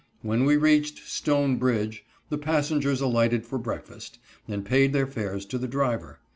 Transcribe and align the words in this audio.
When 0.23 0.45
we 0.45 0.57
reached 0.57 1.07
"Stone 1.07 1.57
Bridge" 1.57 2.03
the 2.29 2.39
passengers 2.39 3.01
alighted 3.01 3.45
for 3.45 3.59
breakfast, 3.59 4.17
and 4.47 4.65
paid 4.65 4.93
their 4.93 5.05
fares 5.05 5.45
to 5.45 5.59
the 5.59 5.67
driver. 5.67 6.17